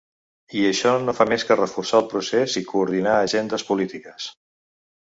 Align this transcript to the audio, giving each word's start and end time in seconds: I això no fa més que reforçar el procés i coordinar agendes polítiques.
I 0.61 0.63
això 0.69 0.93
no 1.03 1.15
fa 1.17 1.27
més 1.33 1.45
que 1.49 1.59
reforçar 1.59 2.01
el 2.01 2.09
procés 2.15 2.57
i 2.63 2.65
coordinar 2.73 3.15
agendes 3.21 3.69
polítiques. 3.71 4.33